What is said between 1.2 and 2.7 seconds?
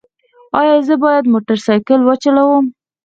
موټر سایکل وچلوم؟